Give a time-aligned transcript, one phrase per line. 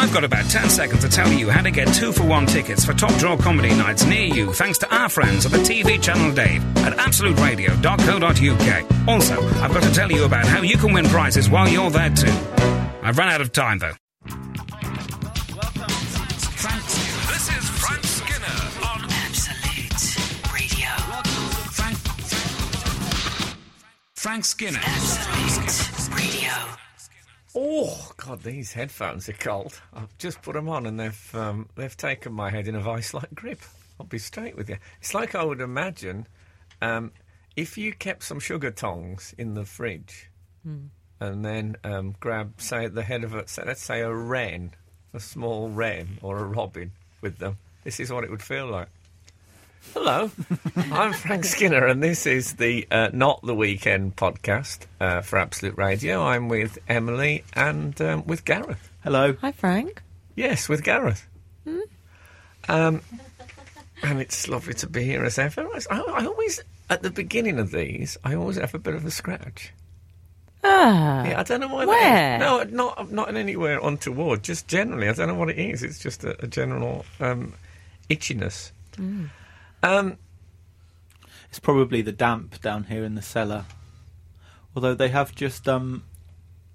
[0.00, 2.84] I've got about 10 seconds to tell you how to get two for one tickets
[2.84, 6.32] for top draw comedy nights near you thanks to our friends at the TV channel
[6.32, 9.08] Dave at absoluteradio.co.uk.
[9.08, 12.10] Also, I've got to tell you about how you can win prizes while you're there
[12.10, 12.30] too.
[13.02, 13.94] I've run out of time though.
[14.24, 14.46] Welcome.
[17.26, 20.16] This is Frank Skinner on Absolute
[20.54, 20.90] Radio.
[24.14, 24.78] Frank Skinner.
[24.80, 26.52] Absolute Radio.
[27.54, 29.80] Oh God, these headphones are cold.
[29.94, 33.34] I've just put them on, and they've um, they've taken my head in a vice-like
[33.34, 33.60] grip.
[33.98, 34.76] I'll be straight with you.
[35.00, 36.26] It's like I would imagine
[36.82, 37.12] um,
[37.56, 40.30] if you kept some sugar tongs in the fridge,
[41.20, 44.72] and then um, grab, say, the head of a, say, let's say, a wren,
[45.14, 46.92] a small wren or a robin
[47.22, 47.56] with them.
[47.82, 48.88] This is what it would feel like.
[49.94, 50.30] Hello,
[50.92, 55.76] I'm Frank Skinner, and this is the uh, Not the Weekend podcast uh, for Absolute
[55.78, 56.22] Radio.
[56.22, 58.90] I'm with Emily and um, with Gareth.
[59.02, 59.34] Hello.
[59.40, 60.02] Hi, Frank.
[60.36, 61.26] Yes, with Gareth.
[62.68, 63.00] Um,
[64.02, 65.66] and it's lovely to be here as ever.
[65.90, 69.10] I, I always, at the beginning of these, I always have a bit of a
[69.10, 69.72] scratch.
[70.62, 71.24] Ah.
[71.24, 71.86] Yeah, I don't know why.
[71.86, 72.38] Where?
[72.38, 72.72] That is.
[72.72, 74.42] No, not not in anywhere untoward.
[74.42, 75.82] Just generally, I don't know what it is.
[75.82, 77.54] It's just a, a general um,
[78.10, 78.72] itchiness.
[79.82, 80.18] Um,
[81.50, 83.64] It's probably the damp down here in the cellar.
[84.76, 86.04] Although they have just um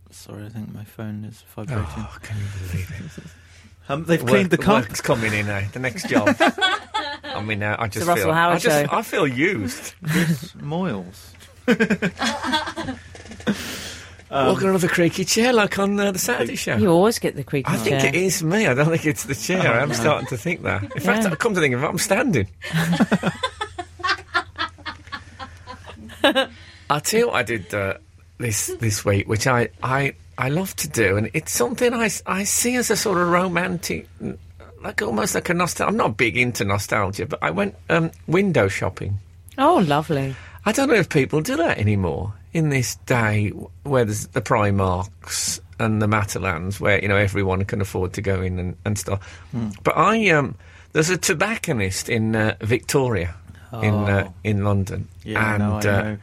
[0.10, 1.86] sorry, I think my phone is vibrating.
[1.98, 3.24] oh, can you believe it?
[3.90, 4.80] Um, they've cleaned the Work- car.
[4.80, 5.62] work's coming in now.
[5.74, 6.34] The next job.
[6.40, 8.34] I mean, now I just the Russell feel.
[8.34, 8.98] Howard I just, show.
[8.98, 9.94] I feel used.
[10.58, 11.34] Moyles.
[14.34, 16.76] Walking on the creaky chair like on uh, the Saturday show.
[16.76, 17.80] You always get the creaky chair.
[17.80, 18.10] I think chair.
[18.10, 18.66] it is me.
[18.66, 19.62] I don't think it's the chair.
[19.66, 19.94] Oh, I'm no.
[19.96, 20.82] starting to think that.
[20.84, 21.32] In fact, Yeah.
[21.32, 22.48] I come to think of it, I'm standing.
[26.90, 27.96] I'll tell you what I did uh,
[28.38, 32.44] this this week, which I, I I love to do, and it's something I, I
[32.44, 34.08] see as a sort of romantic,
[34.82, 35.90] like almost like a nostalgia.
[35.90, 39.20] I'm not big into nostalgia, but I went um, window shopping.
[39.58, 40.36] Oh, lovely.
[40.66, 43.50] I don't know if people do that anymore in this day
[43.84, 48.42] where there's the Primarks and the Matalans, where you know everyone can afford to go
[48.42, 49.42] in and, and stuff.
[49.84, 50.56] But I um,
[50.94, 53.36] there's a tobacconist in uh, Victoria
[53.82, 54.34] in uh, Oh.
[54.44, 56.18] in London, Yeah, and no, uh, know.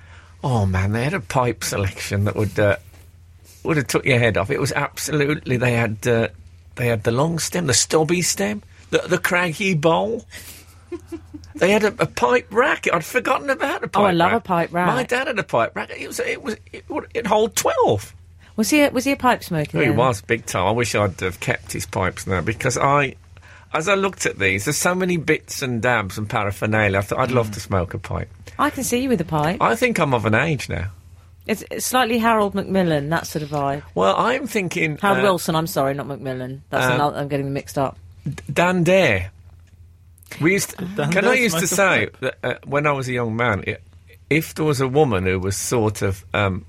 [0.44, 2.76] oh man, they had a pipe selection that would uh,
[3.64, 4.50] would have took your head off.
[4.50, 6.28] It was absolutely they had uh,
[6.76, 10.24] they had the long stem, the stubby stem, the the craggy bowl.
[11.54, 12.86] They had a, a pipe rack.
[12.92, 14.40] I'd forgotten about a pipe Oh, I love rack.
[14.40, 14.86] a pipe rack.
[14.86, 15.90] My dad had a pipe rack.
[15.90, 16.84] It was it was it
[17.14, 18.14] it hold twelve.
[18.56, 19.82] Was he a, was he a pipe smoker?
[19.82, 20.66] He was big time.
[20.66, 23.14] I wish I'd have kept his pipes now because I,
[23.72, 26.98] as I looked at these, there's so many bits and dabs and paraphernalia.
[26.98, 27.34] I thought I'd Mm.
[27.36, 28.28] love to smoke a pipe.
[28.58, 29.62] I can see you with a pipe.
[29.62, 30.88] I think I'm of an age now.
[31.46, 33.82] It's, it's slightly Harold Macmillan, that sort of vibe.
[33.94, 36.62] Well, I'm thinking Harold uh, Wilson, I'm sorry, not Macmillan.
[36.68, 37.96] That's uh, another, I'm getting mixed up.
[38.52, 39.30] Dan Dare.
[40.40, 43.36] We used to, can I used to say that uh, when I was a young
[43.36, 43.76] man, i
[44.28, 46.64] if there was a woman who was sort of um,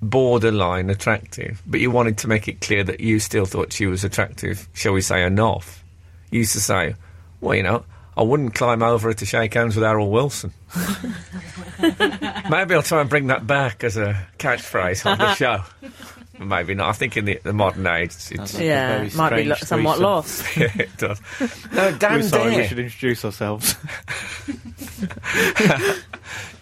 [0.00, 4.04] borderline attractive, but you wanted to make it clear that you still thought she was
[4.04, 5.82] attractive, shall we say enough,
[6.30, 6.94] you used to say,
[7.40, 7.84] well, you know,
[8.16, 10.52] I wouldn't climb over her to shake hands with Harold Wilson.
[11.80, 15.62] Maybe I'll try and bring that back as a catchphrase on the show.
[16.38, 16.88] Maybe not.
[16.88, 19.98] I think in the, the modern age, it's, it's yeah, very might be lo- somewhat
[19.98, 20.02] threesome.
[20.02, 20.56] lost.
[20.56, 21.20] yeah, it does.
[21.72, 23.76] No, Dan We're sorry, we should introduce ourselves.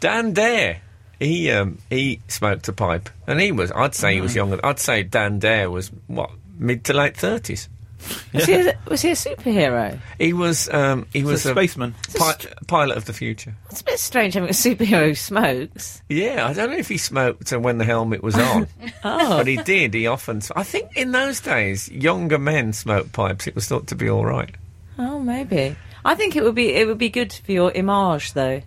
[0.01, 0.81] Dan Dare.
[1.19, 3.71] He um, he smoked a pipe, and he was.
[3.73, 4.59] I'd say he was younger.
[4.65, 7.69] I'd say Dan Dare was what mid to late thirties.
[8.33, 9.99] Was, he a, was he a superhero?
[10.19, 10.69] He was.
[10.73, 11.95] Um, he was It's a a spaceman.
[12.15, 12.37] pi-
[12.69, 13.55] pilot of the future.
[13.71, 16.01] It's a bit strange having a superhero who smokes.
[16.09, 18.69] Yeah, I don't know if he smoked uh, when the helmet was on,
[19.05, 19.39] Oh.
[19.39, 19.95] but he did.
[19.95, 20.41] He often.
[20.55, 23.47] I think in those days, younger men smoked pipes.
[23.47, 24.55] It was thought to be all right.
[24.99, 25.75] Oh, maybe.
[26.05, 28.63] I think it would be it would be good for your image, though.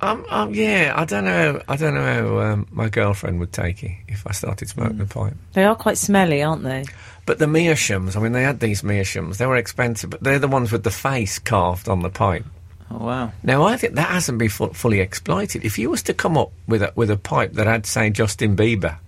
[0.00, 1.62] Um, um, yeah, I don't know.
[1.68, 5.06] I don't know how um, my girlfriend would take it if I started smoking a
[5.06, 5.34] pipe.
[5.52, 6.84] They are quite smelly, aren't they?
[7.26, 9.38] But the meerschaums, I mean, they had these meerschaums.
[9.38, 12.44] They were expensive, but they're the ones with the face carved on the pipe.
[12.90, 13.32] Oh wow.
[13.42, 15.64] Now, I think that hasn't been fu- fully exploited.
[15.64, 18.56] If you was to come up with a, with a pipe that had, say, Justin
[18.56, 18.98] Bieber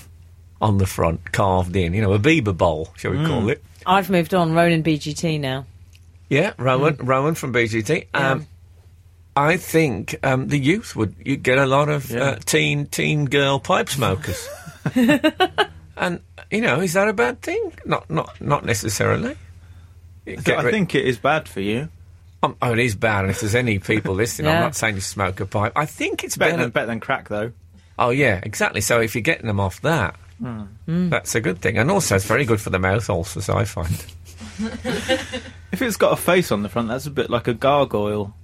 [0.62, 3.62] on the front, carved in, you know, a Bieber bowl, shall we call it?
[3.84, 4.52] I've moved on.
[4.54, 5.66] Ronan BGT now.
[6.28, 8.06] Yeah, Rowan, Rowan from BGT.
[8.14, 8.46] Um,
[9.36, 12.20] I think um, the youth would you get a lot of Yeah.
[12.20, 14.48] uh, teen teen girl pipe smokers,
[15.96, 16.20] and
[16.50, 17.72] you know, is that a bad thing?
[17.84, 19.36] Not not not necessarily.
[20.24, 21.88] Get I think it is bad for you.
[22.42, 23.20] Um, oh, it is bad.
[23.24, 25.72] And if there's any people listening, I'm not saying you smoke a pipe.
[25.76, 26.62] I think it's Better better.
[26.64, 27.52] than better than crack though.
[27.98, 28.80] oh, yeah, exactly.
[28.80, 30.16] So if you're getting them off that,
[30.86, 33.48] That's a good thing, and also it's very good for the mouth ulcers.
[33.48, 34.04] I find.
[35.72, 38.34] If it's got a face on the front, that's a bit like a gargoyle.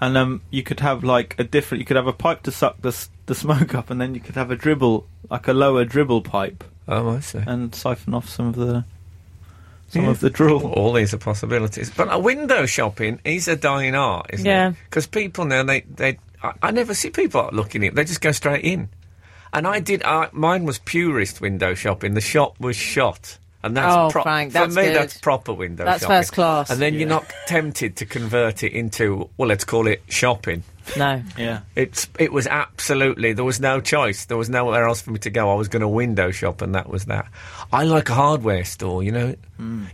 [0.00, 1.80] And um, you could have like a different.
[1.80, 4.20] You could have a pipe to suck the s- the smoke up, and then you
[4.20, 7.38] could have a dribble, like a lower dribble pipe, Oh, I see.
[7.46, 8.84] and siphon off some of the
[9.88, 10.10] some Yeah.
[10.10, 10.66] of the drool.
[10.72, 14.70] All these are possibilities, but a window shopping is a dying art, isn't Yeah.
[14.70, 14.74] it?
[14.84, 18.32] Because people now they they I, I never see people looking in; they just go
[18.32, 18.88] straight in.
[19.52, 20.02] And I did.
[20.04, 22.14] I, mine was purist window shopping.
[22.14, 23.36] The shop was shot.
[23.62, 24.84] And that's Oh, pro- Frank, for that's me.
[24.84, 24.96] good.
[24.96, 26.16] That's proper window That's shopping.
[26.16, 26.70] first class.
[26.70, 30.62] And then you're not tempted to convert it into well, let's call it shopping.
[30.96, 31.22] No.
[31.38, 34.24] Yeah, It's it was absolutely there was no choice.
[34.26, 35.50] There was nowhere else for me to go.
[35.50, 37.26] I was going to window shop, and that was that.
[37.72, 39.02] I like a hardware store.
[39.02, 39.34] You know,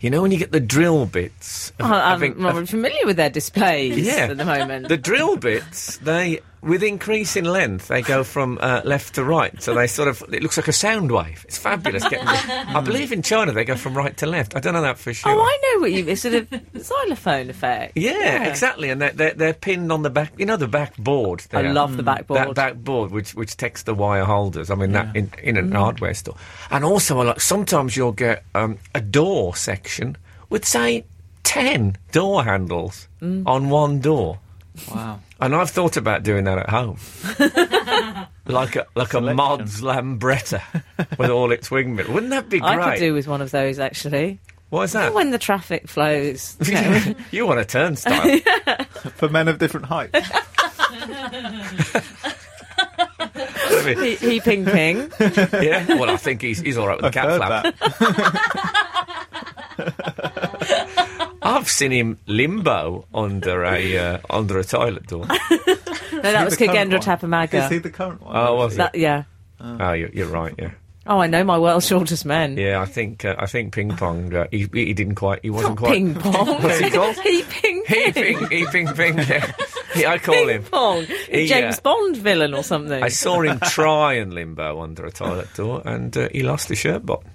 [0.00, 1.70] you know when you get the drill bits.
[1.80, 4.28] of- Oh, I'm having- not of- familiar with their displays Yeah.
[4.30, 4.88] at the moment.
[4.88, 9.60] the drill bits, they with increasing length, they go from uh, left to right.
[9.62, 11.44] So they sort of it looks like a sound wave.
[11.46, 12.02] It's fabulous.
[12.08, 14.56] Getting the- I believe in China they go from right to left.
[14.56, 15.30] I don't know that for sure.
[15.32, 16.06] Oh, I know what you.
[16.08, 17.92] It's sort of xylophone effect.
[17.96, 20.32] Yeah, exactly, and they're, they're, they're pinned on the back.
[20.38, 21.44] You know the back board.
[21.52, 21.72] I there?
[21.72, 22.06] love the mm.
[22.06, 22.40] backboard.
[22.40, 24.70] That back board, which which takes the wire holders.
[24.70, 25.76] I mean, that in, in an mm.
[25.76, 26.36] hardware store,
[26.70, 30.16] and also I like sometimes you'll get um, a door section
[30.50, 31.04] with say
[31.42, 33.46] ten door handles mm.
[33.46, 34.38] on one door,
[34.94, 35.20] wow.
[35.40, 36.98] and I've thought about doing that at home,
[38.46, 40.62] like a like a Mods Lambretta
[41.18, 42.10] with all its wing mirrors.
[42.10, 42.78] Wouldn't that be great?
[42.78, 44.40] I could do with one of those actually.
[44.70, 45.14] What is that?
[45.14, 46.56] When the traffic flows.
[46.64, 47.14] you know.
[47.30, 48.38] you want a turnstile?
[49.14, 50.28] For men of different heights.
[53.86, 55.12] He, he ping ping.
[55.20, 55.86] yeah.
[55.94, 57.74] Well, I think he's he's all right with the cat Heard flap.
[59.78, 61.36] that.
[61.42, 65.26] I've seen him limbo under a uh, under a toilet door.
[66.12, 67.48] No, that was the current Khagendra one?
[67.62, 68.34] Is he the current one?
[68.34, 68.78] Oh, was it?
[68.78, 69.24] That, yeah.
[69.60, 70.54] Oh, you're, you're right.
[70.58, 70.70] Yeah,
[71.06, 72.56] Oh, I know my world's shortest men.
[72.56, 72.80] yeah.
[72.80, 74.34] I think uh, I think ping pong.
[74.34, 75.40] Uh, he, he didn't quite.
[75.42, 75.92] He wasn't Not quite.
[75.92, 76.46] ping pong.
[76.62, 77.16] What's he called?
[77.18, 78.38] he ping He ping.
[78.38, 78.50] ping.
[78.50, 79.18] He ping ping.
[79.18, 79.52] Yeah.
[79.94, 80.62] He- I call Ping him.
[80.64, 81.04] pong.
[81.30, 83.02] He, James uh, Bond villain or something.
[83.02, 86.78] I saw him try and limbo under a toilet door, and uh, he lost his
[86.78, 87.30] shirt button.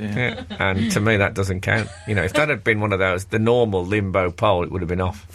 [0.00, 0.14] Yeah.
[0.16, 0.44] Yeah.
[0.60, 1.88] And to me, that doesn't count.
[2.06, 4.80] You know, if that had been one of those, the normal limbo pole, it would
[4.80, 5.26] have been off.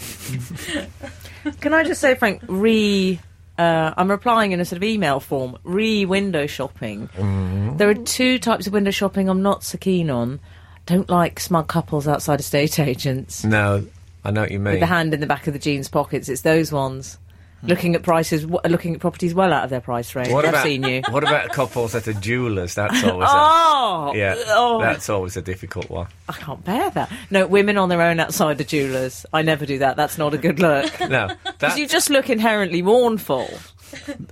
[1.62, 3.20] Can I just say, Frank, re.
[3.58, 5.58] Uh, I'm replying in a sort of email form.
[5.64, 7.08] Re window shopping.
[7.10, 7.78] Mm-hmm.
[7.78, 10.40] There are two types of window shopping I'm not so keen on.
[10.86, 13.86] Don't like smug couples outside estate agents No,
[14.24, 14.74] I know what you mean.
[14.74, 16.30] with the hand in the back of the jeans pockets.
[16.30, 17.18] It's those ones.
[17.62, 17.68] Hmm.
[17.68, 20.30] Looking at prices, looking at properties well out of their price range.
[20.30, 21.02] What I've about seen you.
[21.10, 22.76] what about couples at a jeweller's?
[22.76, 26.08] That's always a, Oh, yeah, oh, that's always a difficult one.
[26.28, 27.10] I can't bear that.
[27.30, 29.26] No, women on their own outside the jewellers.
[29.32, 29.96] I never do that.
[29.96, 31.00] That's not a good look.
[31.00, 33.50] No, Because you just look inherently mournful.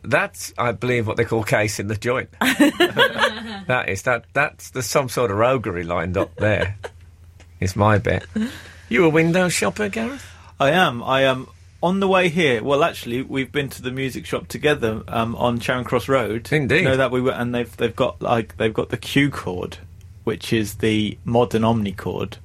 [0.04, 2.30] That's I believe what they call case in the joint.
[2.40, 6.78] that is that that's there's some sort of roguery lined up there.
[7.60, 8.26] Is my bet.
[8.90, 10.26] You a window shopper, Gareth?
[10.60, 11.04] I am.
[11.04, 11.48] I am
[11.84, 12.64] on the way here.
[12.64, 16.52] Well, actually, we've been to the music shop together um, on Charing Cross Road.
[16.52, 16.84] Indeed.
[16.84, 19.78] Know that we were, and they've they've got like they've got the Q chord,
[20.24, 22.38] which is the modern omnichord.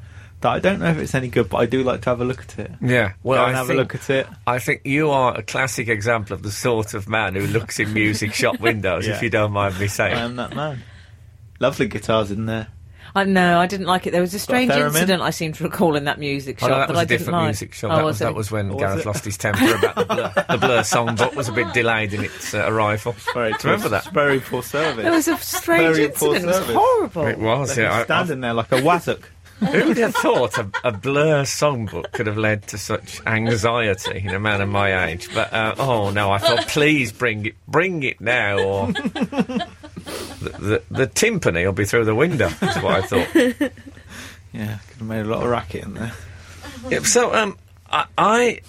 [0.42, 2.24] That I don't know if it's any good, but I do like to have a
[2.24, 2.70] look at it.
[2.82, 3.12] Yeah.
[3.22, 4.26] Well, Go and I have think, a look at it.
[4.46, 7.92] I think you are a classic example of the sort of man who looks in
[7.94, 9.06] music shop windows.
[9.06, 9.14] Yeah.
[9.16, 10.82] If you don't mind me saying, I am that man.
[11.58, 12.68] Lovely guitars in there.
[13.14, 13.58] I know.
[13.58, 14.10] I didn't like it.
[14.10, 14.88] There was a strange theremin?
[14.88, 17.02] incident I seem to recall in that music Oh, shop no, that that was I
[17.02, 17.44] a didn't different like.
[17.46, 17.90] music shop.
[17.92, 18.24] Oh, that, was, it?
[18.24, 19.06] that was when Was Gareth it?
[19.06, 22.52] lost his temper about the Blur, the Blur songbook was a bit delayed in its
[22.52, 23.12] uh, arrival.
[23.32, 24.04] Very Do you remember that?
[24.12, 25.02] Very poor service.
[25.02, 26.42] There was a strange Very poor incident.
[26.44, 26.76] It was service.
[26.76, 27.26] horrible.
[27.26, 28.00] It was, They're yeah.
[28.00, 29.22] I- standing there like a wazzock.
[29.60, 34.34] Who would have thought a, a Blur songbook could have led to such anxiety in
[34.34, 35.28] a man of my age?
[35.34, 39.68] But uh, oh no, I thought please bring it, bring it now, or the,
[40.40, 42.48] the, the timpani will be through the window.
[42.48, 43.72] Is what I thought.
[44.52, 46.12] Yeah, could have made a lot of racket in there.
[46.88, 47.58] Yeah, so um,
[47.90, 48.60] I, I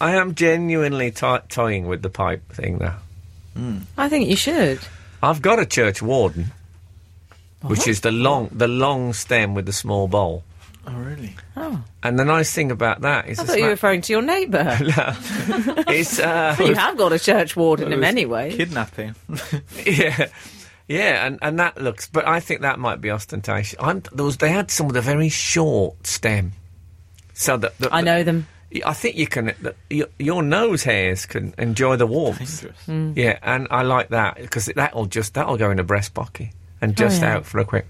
[0.00, 2.96] I am genuinely ti toying with the pipe thing now.
[3.98, 4.80] I think you should.
[5.22, 6.52] I've got a church warden,
[7.62, 10.44] which is the long the long stem with the small bowl.
[10.86, 11.36] Oh, really?
[11.56, 14.12] Oh, And the nice thing about that is I it's thought you were referring to
[14.12, 14.64] your neighbour.
[14.80, 18.56] it's uh, you have got a church warden in many ways.
[18.56, 19.14] Kidnapping.
[19.86, 20.28] yeah.
[20.88, 23.78] Yeah, and, and that looks, but I think that might be ostentatious.
[23.78, 26.50] I'm, there was, they had some with a very short stem,
[27.32, 28.48] so that the, I know them.
[28.84, 29.54] I think you can.
[29.60, 32.38] The, your, your nose hairs can enjoy the warmth.
[32.38, 32.86] Dangerous.
[32.88, 33.16] Mm.
[33.16, 36.48] Yeah, and I like that because that'll just that'll go in a breast pocket
[36.80, 37.36] and just Oh, yeah.
[37.36, 37.86] out for a quick.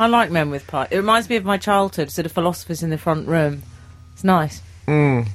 [0.00, 0.88] I like men with pipe.
[0.90, 3.62] It reminds me of my childhood, sort of philosophers in the front room.
[4.12, 4.60] It's nice.
[4.86, 5.28] Mm.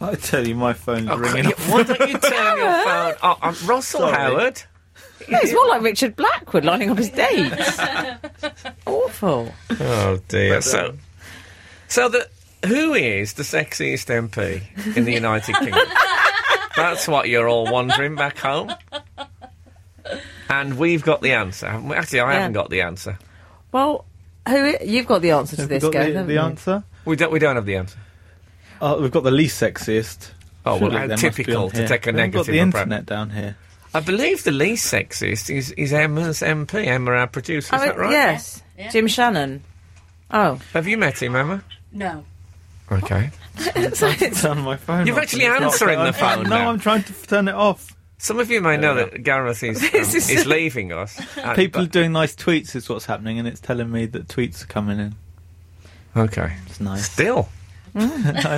[0.00, 1.44] I tell you, my phone's Oh, ringing.
[1.44, 1.70] yeah, off.
[1.70, 3.14] why don't you turn your phone?
[3.22, 4.12] Oh, um, Russell Sorry.
[4.12, 4.62] Howard.
[5.28, 7.78] No, it's more like Richard Blackwood lining up his dates.
[8.86, 9.52] Awful.
[9.80, 10.60] Oh dear.
[10.60, 10.94] so,
[11.88, 12.28] so the
[12.66, 14.62] who is the sexiest MP
[14.96, 15.80] in the United Kingdom?
[16.76, 18.70] That's what you're all wondering back home.
[20.48, 21.68] And we've got the answer.
[21.68, 21.96] haven't we?
[21.96, 22.38] Actually, I Yeah.
[22.40, 23.18] haven't got the answer.
[23.72, 24.04] Well,
[24.48, 26.84] who you've got the answer to Have we this, got Gav, the, the answer?
[27.04, 27.32] We don't.
[27.32, 27.98] We don't have the answer.
[28.80, 30.30] Oh, we've got the least sexiest.
[30.64, 31.88] Oh, well, how there must be typical to here.
[31.88, 32.82] take a We haven't got negative the approach.
[32.82, 33.56] internet down here.
[33.94, 37.74] I believe the least sexist is, is Emma's MP, Emma, our producer.
[37.74, 38.10] Is I that right?
[38.10, 38.62] Yes.
[38.76, 38.90] Yeah.
[38.90, 39.62] Jim Shannon.
[40.30, 40.58] Oh.
[40.74, 41.62] Have you met him, Emma?
[41.92, 42.24] No.
[42.92, 43.30] Okay.
[43.74, 45.06] It's on my phone.
[45.06, 46.70] You're off actually and it's not- answering the phone No, now.
[46.70, 47.95] I'm trying to turn it off.
[48.18, 51.16] Some of you may know that Gareth is, um, is- is leaving us.
[51.54, 54.62] People are but- doing nice tweets is what's happening, and it's telling me that tweets
[54.64, 55.14] are coming in.
[56.16, 56.52] Okay.
[56.66, 57.10] It's nice.
[57.10, 57.48] Still.
[57.94, 58.00] I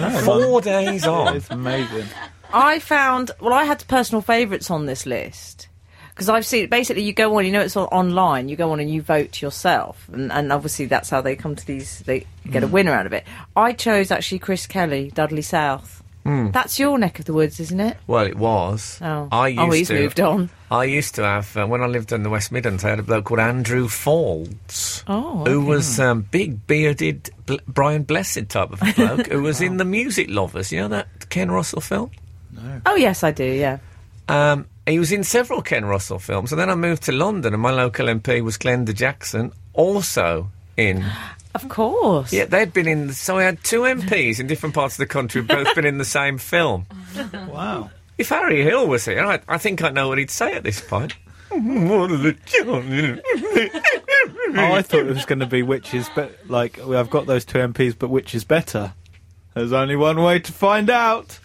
[0.00, 0.20] know.
[0.24, 1.36] Four days on.
[1.36, 2.06] It's amazing.
[2.52, 5.68] I found well, I had personal favourites on this list
[6.10, 8.48] because I've seen basically you go on, you know, it's all online.
[8.48, 11.66] You go on and you vote yourself, and, and obviously that's how they come to
[11.66, 11.98] these.
[12.00, 13.24] They get a winner out of it.
[13.56, 16.02] I chose actually Chris Kelly, Dudley South.
[16.24, 17.96] That's your neck of the woods, isn't it?
[18.06, 18.98] Well, it was.
[19.00, 19.94] Oh, I used oh, he's to.
[19.94, 20.50] moved on.
[20.70, 22.84] I used to have uh, when I lived in the West Midlands.
[22.84, 25.66] I had a bloke called Andrew Faulds, Oh, who okay.
[25.68, 30.28] was um, big bearded Bl- Brian Blessed type of bloke, who was in the Music
[30.28, 30.70] Lovers.
[30.70, 32.10] You know that Ken Russell film.
[32.52, 32.82] No.
[32.84, 33.44] Oh yes, I do.
[33.44, 33.78] Yeah.
[34.28, 37.62] Um, he was in several Ken Russell films, and then I moved to London, and
[37.62, 41.04] my local MP was Glenda Jackson, also in.
[41.62, 42.32] Of course.
[42.32, 43.12] Yeah, they'd been in.
[43.12, 46.04] So I had two MPs in different parts of the country, both been in the
[46.04, 46.86] same film.
[47.48, 47.90] Wow.
[48.16, 50.80] If Harry Hill was here, I, I think I know what he'd say at this
[50.80, 51.14] point.
[51.52, 51.62] Oh,
[54.56, 57.58] I thought it was going to be which is be- like I've got those two
[57.58, 58.92] MPs, but which is better?
[59.54, 61.38] There's only one way to find out.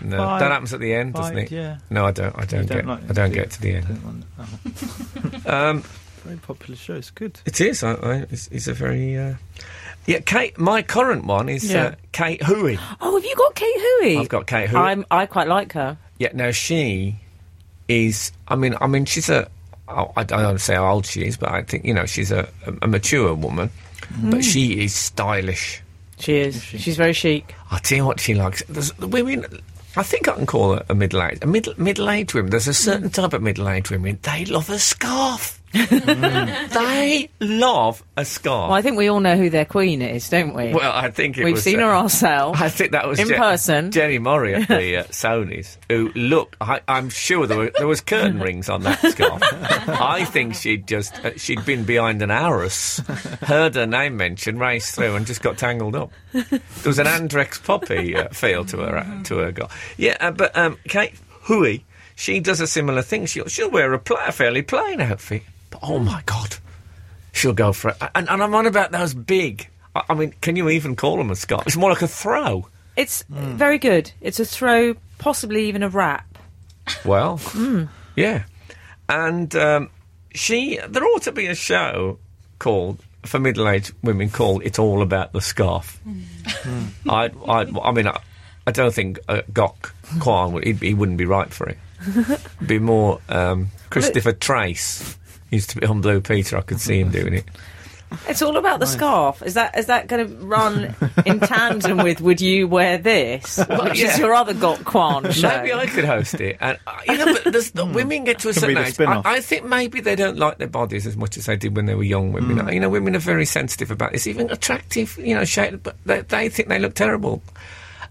[0.00, 0.38] No, Fine.
[0.40, 1.50] that happens at the end, doesn't Fine, it?
[1.50, 1.78] yeah.
[1.90, 2.34] No, I don't.
[2.38, 2.86] I don't, don't get.
[2.86, 3.88] like I don't it, get to the end.
[3.88, 4.48] Don't want- oh,
[5.70, 5.84] Um,
[6.22, 6.94] very popular show.
[6.94, 7.40] It's good.
[7.46, 7.82] it is.
[7.82, 9.16] I, I, it's, it's a very.
[9.18, 9.34] Uh,
[10.06, 10.58] yeah, Kate.
[10.58, 12.78] My current one is uh, Kate Hoey.
[13.00, 14.18] Oh, have you got Kate Hoey?
[14.18, 14.80] I've got Kate Hoey.
[14.80, 15.04] I'm.
[15.10, 15.96] I quite like her.
[16.18, 16.30] Yeah.
[16.34, 17.16] Now she
[17.88, 18.32] is.
[18.48, 18.74] I mean.
[18.80, 19.04] I mean.
[19.04, 19.48] She's a.
[19.88, 22.30] I don't want to say how old she is, but I think you know she's
[22.32, 23.70] a, a, a mature woman.
[24.14, 24.30] Mm.
[24.30, 25.82] But she is stylish.
[26.18, 26.62] She is.
[26.62, 27.54] She's very chic.
[27.70, 28.62] I'll tell you what she likes.
[28.68, 29.44] There's the women.
[29.96, 32.50] I think I can call her a middle aged a middle middle aged woman.
[32.50, 33.14] There's a certain Mm.
[33.14, 34.18] type of middle aged women.
[34.22, 35.60] They love a scarf.
[35.72, 38.68] They love a scarf.
[38.68, 40.72] Well, I think we all know who their queen is, don't we?
[40.74, 42.60] Well, I think it We've was, seen uh, her ourselves.
[42.60, 43.90] I think that was in person.
[43.90, 46.56] Jenni Murray at the uh, Sony's, who looked.
[46.60, 49.42] I, I'm sure there, were, there was curtain rings on that scarf.
[49.88, 52.98] I think she'd just uh, she'd been behind an arras,
[53.42, 56.12] heard her name mentioned, raced through, and just got tangled up.
[56.32, 59.70] There was an Andrex puppy uh, feel to her uh, to her girl.
[59.96, 63.26] Yeah, uh, but um, Kate Hoey, she does a similar thing.
[63.26, 66.56] She'll she'll wear a, pla- a fairly plain outfit, but oh my god,
[67.32, 67.96] she'll go for it.
[68.14, 69.68] And, and I'm on about those big.
[69.96, 71.66] I, I mean, can you even call them a scarf?
[71.66, 72.68] It's more like a throw.
[72.94, 74.12] It's very good.
[74.20, 76.38] It's a throw, possibly even a wrap.
[77.04, 77.40] Well,
[78.16, 78.44] yeah,
[79.08, 79.90] and um,
[80.34, 80.78] she.
[80.88, 82.18] There ought to be a show
[82.58, 86.00] called for middle-aged women called "It's All About the Scarf."
[87.08, 88.20] I, I, I mean, I,
[88.66, 89.92] I don't think uh, Gok
[90.24, 90.64] Wan would.
[90.64, 91.78] He'd, he wouldn't be right for it.
[92.06, 95.16] It'd be more um, Christopher Trace.
[95.52, 96.56] Used to be on Blue Peter.
[96.56, 97.44] I could see him doing it.
[98.26, 99.42] It's all about the scarf.
[99.42, 100.94] Is that is that going to run
[101.26, 104.12] in tandem with "Would you wear this," which yeah.
[104.12, 105.48] is your other Gok Wan show?
[105.48, 106.56] Maybe I could host it.
[106.60, 108.98] And uh, you know, but there's, the women get to a certain age.
[108.98, 109.22] I.
[109.24, 111.94] I think maybe they don't like their bodies as much as they did when they
[111.94, 112.72] were young women.
[112.72, 114.26] You know, women are very sensitive about this.
[114.26, 117.42] Even attractive, you know, shape, but they, they think they look terrible.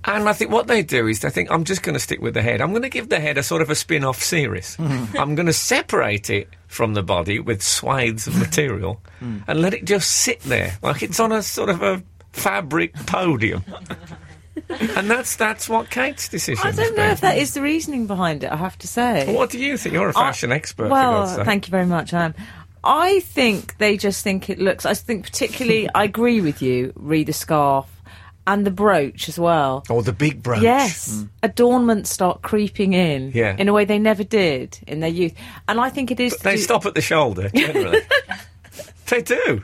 [0.03, 2.33] And I think what they do is they think, I'm just going to stick with
[2.33, 2.59] the head.
[2.59, 4.75] I'm going to give the head a sort of a spin off series.
[4.79, 9.39] I'm going to separate it from the body with swathes of material hmm.
[9.47, 12.01] and let it just sit there like it's on a sort of a
[12.31, 13.63] fabric podium.
[14.69, 17.11] and that's that's what Kate's decision I don't know been.
[17.11, 18.51] if that is the reasoning behind it.
[18.51, 19.33] I have to say.
[19.33, 19.93] What do you think?
[19.93, 20.89] You're a fashion expert.
[20.89, 22.13] Well, thank you very much.
[22.13, 22.35] I am.
[22.83, 24.85] I think they just think it looks.
[24.85, 25.89] I think particularly.
[25.93, 26.93] I agree with you.
[26.95, 27.85] Read the scarf
[28.47, 29.83] and the brooch as well.
[29.89, 30.61] Or the big brooch.
[30.61, 31.29] Yes, mm.
[31.43, 33.55] adornments start creeping in Yeah.
[33.57, 35.33] in a way they never did in their youth,
[35.67, 36.35] and I think it is.
[36.37, 38.01] They do- stop at the shoulder, generally.
[39.07, 39.63] they do.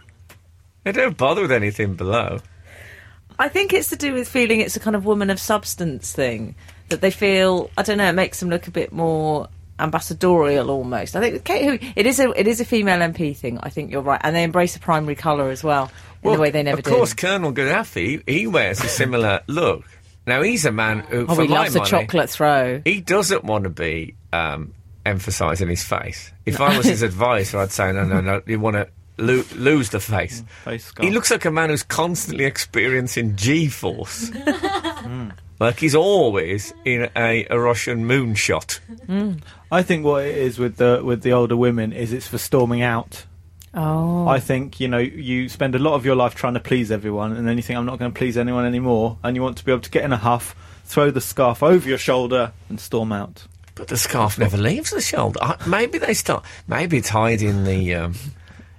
[0.84, 2.39] They don't bother with anything below.
[3.39, 6.55] I think it's to do with feeling it's a kind of woman of substance thing
[6.89, 7.69] that they feel.
[7.77, 8.10] I don't know.
[8.10, 9.48] It makes them look a bit more
[9.79, 11.15] ambassadorial almost.
[11.15, 13.60] I think Kate, it is a it is a female MP thing.
[13.62, 15.91] I think you're right, and they embrace the primary colour as well
[16.27, 17.13] in the way they never of course.
[17.13, 19.84] Colonel Gaddafi, he wears a similar look.
[20.25, 22.81] Now, he's a man who, Oh, for he my loves a chocolate throw.
[22.84, 24.74] he doesn't want to be um,
[25.05, 26.31] emphasising his face.
[26.46, 29.89] If I was his advisor, I'd say, no, no, no, you want to lo- lose
[29.91, 30.41] the face.
[30.41, 30.93] Mm, face.
[31.00, 34.31] He looks like a man who's constantly experiencing G-force.
[35.07, 35.31] Mm.
[35.62, 38.79] like he's always in a, a Russian moonshot.
[39.07, 39.39] Mm.
[39.72, 42.81] I think what it is with the with the older women is it's for storming
[42.81, 43.25] out.
[43.74, 44.27] Oh.
[44.27, 47.33] I think you know you spend a lot of your life trying to please everyone,
[47.33, 49.65] and then you think I'm not going to please anyone anymore, and you want to
[49.65, 50.55] be able to get in a huff,
[50.86, 53.45] throw the scarf over your shoulder, and storm out.
[53.75, 55.39] But the scarf never leaves the shoulder.
[55.41, 56.43] I, maybe they start.
[56.67, 57.93] Maybe it's hiding the.
[57.93, 58.15] Um,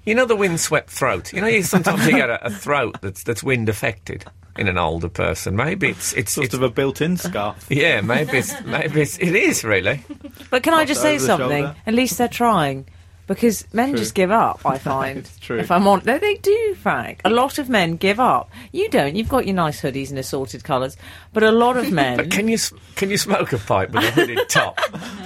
[0.05, 1.33] you know the windswept throat.
[1.33, 4.25] You know you, sometimes you get a, a throat that's that's wind affected
[4.57, 5.55] in an older person.
[5.55, 7.67] Maybe it's it's, Sort it's of a built-in scarf.
[7.69, 8.01] yeah.
[8.01, 10.03] Maybe it's maybe it's, it is really.
[10.51, 11.65] But can I just say something?
[11.65, 11.77] shoulder.
[11.87, 12.87] At least they're trying.
[13.29, 13.99] Because men True.
[13.99, 15.19] just give up, I find.
[15.19, 15.59] It's true.
[15.59, 17.21] If I'm on, they, they do, Frank.
[17.27, 18.51] A lot of men give up.
[18.73, 19.15] You don't.
[19.15, 20.97] You've got your nice hoodies and assorted colours.
[21.35, 22.17] But a lot of men.
[22.17, 22.57] But can you
[22.97, 24.81] can you smoke a pipe with a hooded top?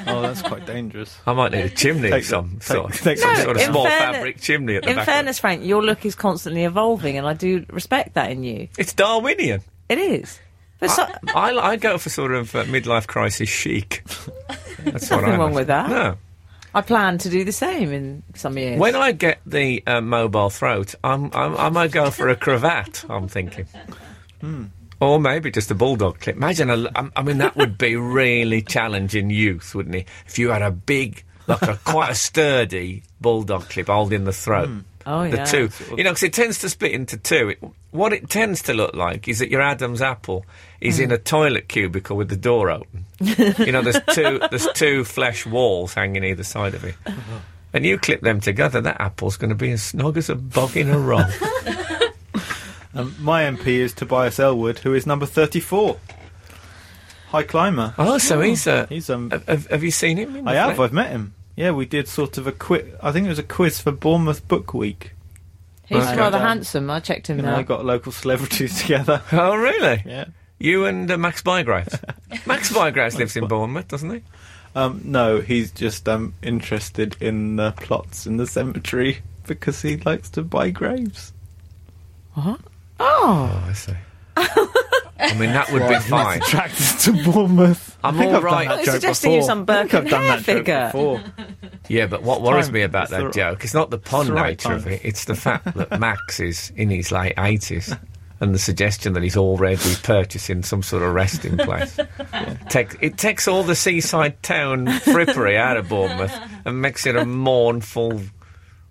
[0.09, 1.17] oh, that's quite dangerous.
[1.27, 3.71] I might need a chimney Take- some take- sort, take some No, sort of in
[3.71, 5.07] small fairness- fabric chimney at the in back.
[5.07, 8.69] fairness, Frank, your look is constantly evolving, and I do respect that in you.
[8.77, 9.63] it's Darwinian.
[9.89, 10.41] It is.
[10.81, 11.07] But so,
[11.37, 14.03] I, I go for sort of uh, midlife crisis chic.
[14.81, 15.55] That's what Nothing I wrong like.
[15.55, 15.89] with that.
[15.89, 16.17] No.
[16.75, 18.79] I plan to do the same in some years.
[18.79, 23.05] When I get the uh, mobile throat, I'm, I'm, I might go for a cravat,
[23.09, 23.67] I'm thinking.
[24.41, 24.65] Hmm.
[25.01, 26.37] Or maybe just a bulldog clip.
[26.37, 30.09] Imagine, a, I- um, I mean, that would be really challenging youth, wouldn't it?
[30.27, 34.69] If you had a big, like a quite a sturdy bulldog clip holding the throat.
[34.69, 34.79] Hmm.
[35.07, 35.45] Oh, The yeah.
[35.45, 35.69] two.
[35.97, 37.51] You know, because it tends to split into two.
[37.51, 37.59] It,
[37.91, 40.45] what it tends to look like is that your Adam's apple
[40.81, 43.05] is in a toilet cubicle with the door open.
[43.21, 46.95] you know, there's two there's two flesh walls hanging either side of it.
[47.75, 50.77] And you clip them together, that apple's going to be as snug as a bog
[50.77, 51.25] in a roll.
[52.95, 55.99] Um, my MP is Tobias Ellwood, who is number 34.
[57.29, 57.95] High climber.
[57.97, 58.85] oh, so he's a.
[58.87, 59.31] He's um.
[59.31, 60.47] Have, have- have you seen him?
[60.47, 60.79] I have.
[60.79, 61.33] I've met him.
[61.57, 62.85] Yeah, we did sort of a quiz.
[63.03, 65.13] I think it was a quiz for Bournemouth Book Week.
[65.87, 66.17] He's Okay.
[66.17, 66.89] rather handsome.
[66.91, 67.59] I checked him You know, now.
[67.59, 69.23] I got local celebrities together.
[69.33, 70.03] Oh, really?
[70.07, 70.27] Yeah.
[70.59, 71.99] You and uh, Max Bygraves.
[72.47, 74.23] Max Bygraves lives in Bournemouth, doesn't he?
[74.75, 80.31] Um, no, he's just um interested in the plots in the cemetery because he likes
[80.31, 81.33] to buy graves.
[82.37, 82.59] Oh,
[82.99, 83.93] Oh, I see.
[85.19, 86.43] I mean, that would be fine.
[86.43, 87.99] Attracted to Bournemouth.
[88.03, 88.69] I'm I think all I've done right.
[88.69, 89.41] that joke suggesting before.
[89.41, 90.87] you some I think I've Birkin done hair that joke figure.
[90.93, 91.23] before.
[91.89, 92.75] Yeah, but what worries time.
[92.75, 94.85] me about It's that the- joke is not the pun it's the right nature of
[94.85, 94.93] time.
[94.95, 97.99] it, it's the fact that Max is in his late 80s
[98.41, 101.99] and the suggestion that he's already purchasing some sort of resting place.
[102.69, 106.33] Take, it takes all the seaside town frippery out of Bournemouth
[106.65, 108.21] and makes it a mournful,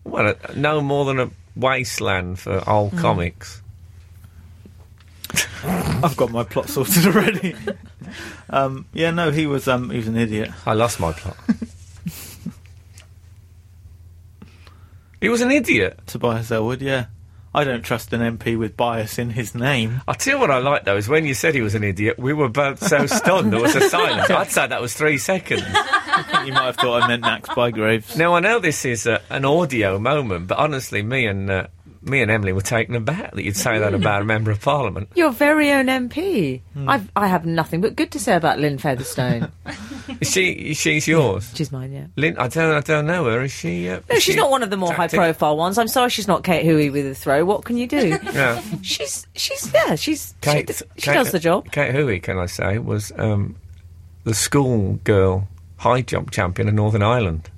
[0.03, 2.99] well, a, no more than a wasteland for old mm.
[2.99, 3.60] comics.
[6.03, 7.55] I've got my plot sorted already.
[8.49, 10.49] um, yeah, no, he was um, he was an idiot.
[10.65, 11.37] I lost my plot.
[15.21, 15.99] he was an idiot.
[16.07, 17.05] Tobias Ellwood, yeah.
[17.53, 20.01] I don't trust an MP with bias in his name.
[20.07, 22.17] I'll tell you what I like though is when you said he was an idiot,
[22.17, 23.51] we were both so stunned.
[23.51, 24.29] There was a silence.
[24.29, 25.63] I'd say that was three seconds.
[26.45, 28.17] You might have thought I meant Max Bygraves.
[28.17, 31.67] Now I know this is a, an audio moment, but honestly, me and uh,
[32.03, 35.09] me and Emily were taken aback that you'd say that about a member of Parliament.
[35.15, 36.61] your very own MP.
[36.73, 36.89] Hmm.
[36.89, 39.51] I've, I have nothing but good to say about Lynne Featherstone.
[40.23, 40.73] She?
[40.73, 42.07] She's yours, She's mine, yeah.
[42.17, 42.37] Lynne.
[42.37, 42.75] I don't.
[42.75, 43.43] I don't know her.
[43.43, 43.87] Is she?
[43.89, 45.17] Uh, No, is she's she not one of the more tactic?
[45.19, 45.77] high-profile ones.
[45.77, 47.45] I'm sorry, she's not Kate Hoey with a throw.
[47.45, 48.17] What can you do?
[48.33, 48.61] Yeah.
[48.81, 51.71] she's, she's, yeah, she's, Kate, she, she Kate- does the job.
[51.71, 53.55] Kate Hoey, can I say, was um,
[54.25, 57.49] the school girl high jump champion of Northern Ireland.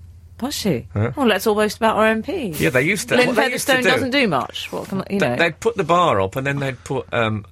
[0.41, 0.87] Was she?
[0.93, 1.11] Huh?
[1.15, 2.59] Well, let's all boast about our MPs.
[2.59, 3.15] Yeah, they used to.
[3.15, 4.71] Lynne what they used to Featherstone do- doesn't do much.
[4.71, 5.35] What can you know?
[5.35, 7.45] They'd put the bar up and then they'd put um,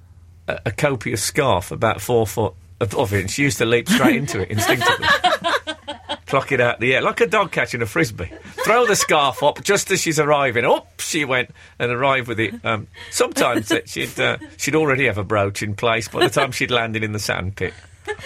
[0.48, 4.16] a, a copious scarf about four foot above it, and she used to leap straight
[4.16, 5.06] into it instinctively.
[6.26, 8.30] Pluck it out the air like a dog catching a frisbee.
[8.64, 10.64] Throw the scarf up just as she's arriving.
[10.64, 12.54] Up she went and arrived with it.
[12.64, 16.50] Um, sometimes it, she'd uh, she'd already have a brooch in place by the time
[16.50, 17.74] she'd landed in the sandpit.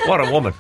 [0.07, 0.55] What a woman!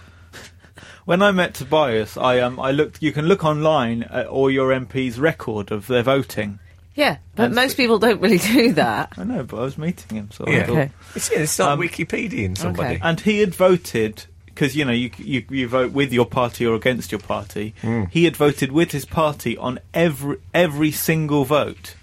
[1.06, 3.00] When I met Tobias, I um, I looked.
[3.02, 6.58] You can look online at all your MPs' record of their voting.
[6.96, 9.12] yeah, but And- most people don't really do that.
[9.16, 10.66] I know, but I was meeting him, so I Yeah.
[10.66, 10.72] thought.
[10.76, 10.90] Okay.
[11.14, 12.94] It's, yeah, it's not Um, Wikipediaing somebody.
[12.96, 13.00] Okay.
[13.02, 16.74] And he had voted because you know you, you you vote with your party or
[16.74, 17.72] against your party.
[18.10, 21.94] He had voted with his party on every every single vote,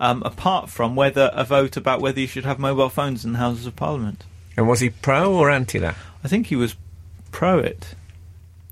[0.00, 3.38] um, apart from whether a vote about whether you should have mobile phones in the
[3.38, 4.24] Houses of Parliament.
[4.56, 5.94] And was he pro or anti that?
[6.24, 6.74] I think he was
[7.32, 7.94] pro it.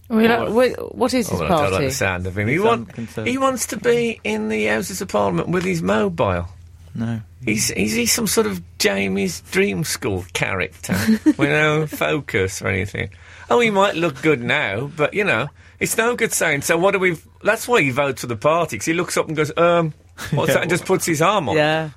[0.09, 2.49] We don't- we- what is his Oh, I don't like the sound of him.
[2.49, 2.91] He, want,
[3.27, 6.49] he wants to be in the Houses of Parliament with his mobile.
[6.95, 7.21] No.
[7.45, 13.11] Is, is he some sort of Jamie's Dream School character with no focus or anything?
[13.51, 16.63] Oh, he might look good now, but you know, it's no good saying.
[16.63, 17.17] So what do we?
[17.43, 19.93] That's why he votes for the party because he looks up and goes, um,
[20.31, 20.63] what's Yeah, that?
[20.63, 21.57] And just puts his arm on.
[21.57, 21.91] Yeah.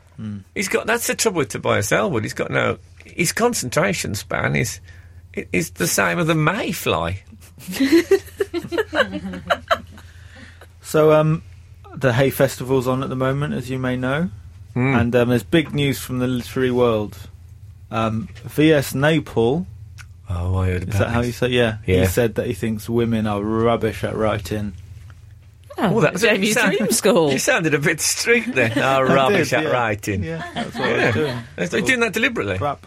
[0.54, 0.86] He's got.
[0.86, 2.24] That's the trouble with Tobias Ellwood.
[2.24, 2.78] He's got no.
[3.06, 4.82] His concentration span is
[5.54, 7.24] is the same as the mayfly.
[10.82, 11.44] So, um,
[11.96, 14.30] the Hay Festival's on at the moment, as you may know,
[14.74, 14.96] Hmm.
[14.96, 17.18] and um, there's big news from the literary world.
[17.92, 18.94] Um, V.S.
[18.94, 19.66] Naipaul.
[20.30, 21.48] Oh, I heard is about that how you say?
[21.50, 21.78] Yeah.
[21.86, 22.02] Yeah.
[22.02, 24.74] He said that he thinks women are rubbish at writing.
[25.78, 27.32] Oh, Oh, that was Jamie's you sound- Dream School.
[27.32, 28.74] You sounded a bit street then.
[28.78, 29.70] Oh, I rubbish did, at yeah.
[29.70, 30.24] writing.
[30.24, 31.44] Yeah, that's what I was doing.
[31.56, 32.58] They're doing that deliberately.
[32.58, 32.86] Crap.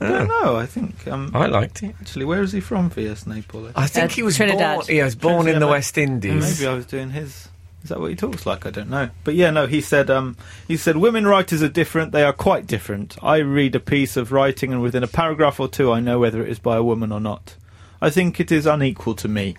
[0.00, 0.56] I don't know.
[0.56, 1.94] I think um, I liked it.
[2.00, 2.90] actually, where is he from?
[2.90, 3.24] V.S.
[3.24, 3.72] Naipaul.
[3.76, 4.76] I think Uh, he was Trinidad.
[4.76, 4.86] born.
[4.88, 5.70] He was born in the Trinidad.
[5.70, 6.60] West Indies.
[6.60, 7.48] Maybe I was doing his.
[7.82, 8.64] Is that what he talks like?
[8.66, 9.10] I don't know.
[9.24, 9.66] But yeah, no.
[9.66, 10.10] He said.
[10.10, 12.12] Um, he said women writers are different.
[12.12, 13.16] They are quite different.
[13.22, 16.42] I read a piece of writing, and within a paragraph or two, I know whether
[16.42, 17.56] it is by a woman or not.
[18.02, 19.56] I think it is unequal to me.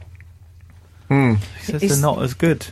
[1.07, 1.35] Hmm.
[1.59, 2.67] He says Is- they're not as good.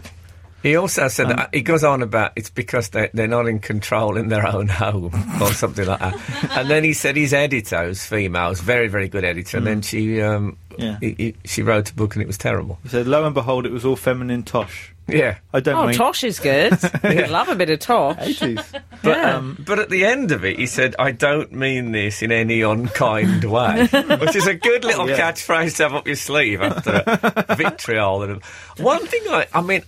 [0.64, 3.60] He also said Um, that he goes on about it's because they, they're not in
[3.60, 6.18] control in their own home or something like that.
[6.58, 9.58] And then he said his editor, who's female, was very very good editor.
[9.58, 10.98] And then she um, Yeah.
[11.02, 12.80] he, he, she wrote a book and it was terrible.
[12.84, 14.90] He said, lo and behold, it was all feminine tosh.
[15.06, 16.72] Yeah, I don't Oh, mean Tosh is good.
[17.04, 18.16] I love a bit of Tosh.
[18.16, 18.64] 80s.
[19.04, 19.36] but Yeah.
[19.36, 22.62] um, but at the end of it, he said, "I don't mean this in any
[22.62, 23.86] unkind way,"
[24.22, 25.18] which is a good little Yeah.
[25.20, 28.24] catchphrase to have up your sleeve after a vitriol.
[28.24, 28.42] And
[28.78, 29.84] one thing I, I mean,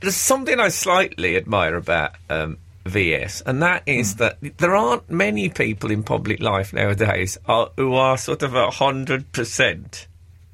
[0.00, 5.48] there's something I slightly admire about um, VS, and that is that there aren't many
[5.48, 10.06] people in public life nowadays are, who are sort of a hundred percent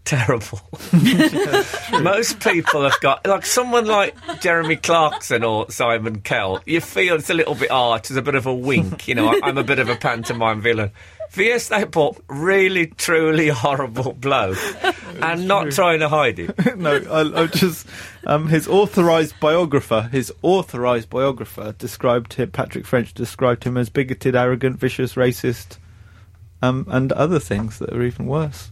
[0.05, 0.61] terrible.
[2.03, 6.61] Most people have got like someone like Jeremy Clarkson or Simon Cowell.
[6.67, 9.09] You feel it's a little bit arch, there's a bit of a wink.
[9.09, 10.91] You know, I- I'm a bit of a pantomime villain.
[11.35, 11.69] V.S.
[11.71, 14.55] Naipaul, really, truly horrible blow,
[15.21, 16.77] and not trying to hide it.
[16.77, 17.89] no, I, I just
[18.25, 22.53] um, his authorised biographer, his authorised biographer described him.
[22.53, 25.79] Patrick French described him as bigoted, arrogant, vicious, racist,
[26.63, 28.71] um, and other things that are even worse.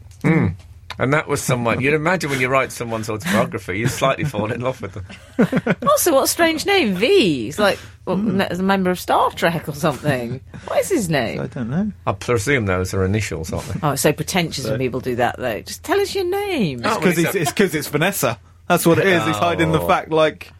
[0.99, 4.61] And that was someone you'd imagine when you write someone's autobiography, you slightly fall in
[4.61, 5.75] love with them.
[5.89, 7.45] Also, what a strange name, V.
[7.45, 8.41] He's like well, hmm.
[8.41, 10.41] as a member of Star Trek or something.
[10.67, 11.41] What is his name?
[11.41, 11.93] I don't know.
[12.07, 13.81] I presume those are initials, aren't they?
[13.83, 15.61] Oh, it's so pretentious when people do that, though.
[15.63, 16.81] Just tell us your name.
[16.85, 18.39] Oh, Because well, it's it's, 'cause it's Vanessa.
[18.69, 19.23] That's what it is.
[19.25, 19.87] He's hiding the Oh.
[19.89, 20.51] fact, like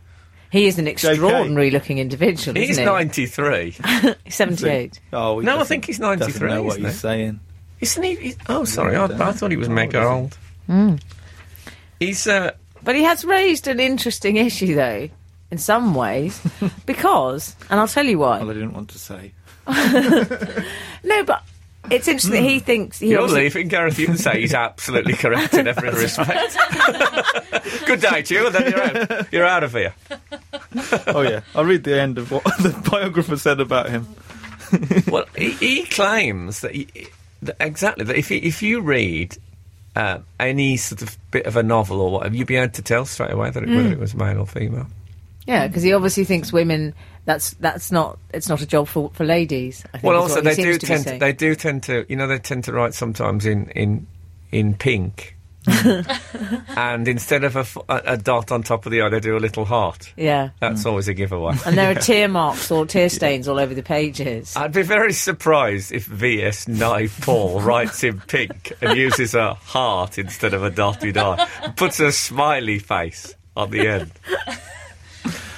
[0.51, 2.91] He is an extraordinary-looking individual, He's isn't he?
[2.91, 3.75] 93.
[4.29, 5.01] 78.
[5.13, 6.99] oh, he No, I doesn't- think he's doesn't 93, know what isn't he's he?
[6.99, 7.41] saying.
[7.83, 8.15] Isn't he?
[8.15, 10.09] he- oh, sorry, I, I thought he was mega is
[10.69, 10.75] he?
[10.75, 11.01] old.
[11.99, 15.09] He's uh, But he has raised an interesting issue, though,
[15.51, 16.41] in some ways,
[16.87, 18.39] because, and I'll tell you why.
[18.39, 19.33] Well, I didn't want to say.
[21.05, 21.43] No, but
[21.91, 23.99] it's interesting that he thinks he You're obviously- leaving, Gareth.
[23.99, 26.57] You can say he's absolutely correct in every respect.
[27.87, 29.33] Good day to you, and then you're out.
[29.33, 29.93] You're out of here.
[31.09, 34.07] Oh yeah, I'll read the end of what the biographer said about him.
[35.11, 37.11] Well, he, he claims that, he, that
[37.61, 39.37] exactly if you, if you read
[39.97, 43.05] uh, any sort of bit of a novel or whatever, you'd be able to tell
[43.05, 44.87] straight away that it, whether it was male or female.
[45.47, 46.95] Yeah, because he obviously thinks women.
[47.25, 48.19] That's that's not.
[48.33, 49.85] It's not a job for for ladies.
[49.93, 52.27] I think Well, also they do to tend to, they do tend to you know
[52.27, 54.07] they tend to write sometimes in in
[54.51, 55.37] in pink.
[56.77, 59.37] and instead of a, f- a- a dot on top of the eye, they do
[59.37, 60.13] a little heart.
[60.17, 61.55] Yeah, That's always a giveaway.
[61.67, 64.57] and there are tear marks or tear stains all over the pages.
[64.57, 66.67] I'd be very surprised if V.S.
[66.67, 71.49] Naipaul writes in pink and uses a heart instead of a dotted eye.
[71.63, 74.11] and Puts a smiley face on the end.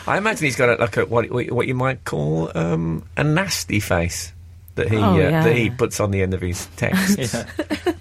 [0.07, 3.81] I imagine he's got a, like a what what you might call um, a nasty
[3.81, 4.33] face
[4.75, 5.45] that he Oh, uh, yeah.
[5.45, 7.19] that he puts on the end of his text.
[7.19, 7.45] Yeah,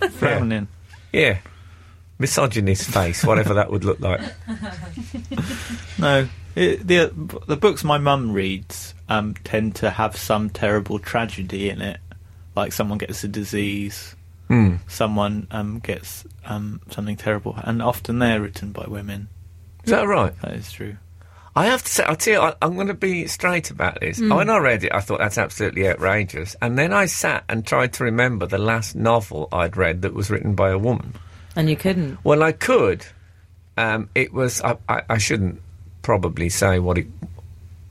[0.09, 0.67] frowning.
[1.13, 1.37] yeah,
[2.23, 4.21] misogynist face, whatever that would look like.
[5.99, 7.12] No, it, the
[7.47, 11.99] the books my mum reads um, tend to have some terrible tragedy in it,
[12.55, 14.15] like someone gets a disease,
[14.47, 14.75] Hmm.
[14.88, 19.27] someone um, gets um, something terrible, and often they're written by women.
[19.83, 20.33] Is that right?
[20.41, 20.95] That is true.
[21.55, 24.19] I have to say, I'll tell you, I, I'm going to be straight about this.
[24.19, 26.55] When I read it, I thought that's absolutely outrageous.
[26.63, 30.31] And then I sat and tried to remember the last novel I'd read that was
[30.31, 31.13] written by a woman.
[31.55, 32.23] And you couldn't.
[32.23, 33.05] Well, I could.
[33.77, 35.61] Um, it was, I, I, I shouldn't
[36.01, 37.07] probably say what it.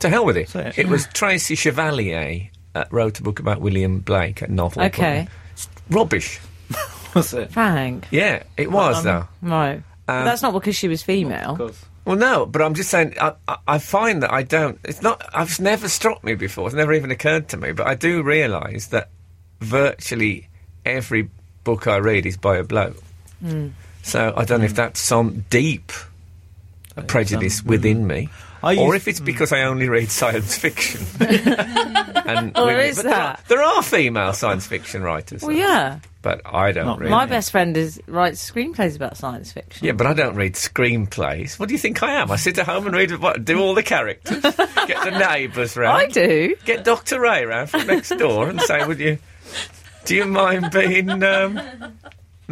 [0.01, 0.49] To hell with it.
[0.49, 0.79] Say it.
[0.79, 4.83] It was Tracy Chevalier uh, wrote a book about William Blake, a novel.
[4.83, 5.29] Okay.
[5.53, 6.41] It's rubbish.
[7.15, 7.53] was it?
[7.53, 8.07] Frank.
[8.11, 9.29] Yeah, it was, though.
[9.41, 9.83] Right.
[10.09, 11.53] Um, that's not because she was female.
[11.53, 11.85] Of course.
[12.05, 13.15] Well, no, but I'm just saying.
[13.21, 14.79] I, I, I find that I don't.
[14.85, 15.23] It's not.
[15.37, 16.67] It's never struck me before.
[16.67, 17.73] It's never even occurred to me.
[17.73, 19.11] But I do realise that
[19.61, 20.49] virtually
[20.85, 21.31] every
[21.63, 23.01] book I read is by a bloke.
[23.43, 23.69] Hmm.
[24.03, 25.93] So I don't know if that's some deep
[27.07, 28.29] prejudice um, within me,
[28.63, 31.01] I or used- if it's because I only read science fiction.
[31.21, 33.45] and there women- is but there are- that.
[33.49, 36.01] There are female science fiction writers, Well, yeah.
[36.21, 37.11] but I don't Not read.
[37.11, 37.31] My Really?
[37.31, 39.87] best friend is writes screenplays about science fiction.
[39.87, 41.59] Yeah, but I don't read screenplays.
[41.59, 42.31] What do you think I am?
[42.31, 44.57] I sit at home and read what, do all the characters, get
[45.05, 45.97] the neighbours round.
[46.03, 46.55] I do.
[46.65, 47.21] Get Dr.
[47.21, 49.19] Ray round from next door and say, "Would you?
[50.05, 51.61] Do you mind being um,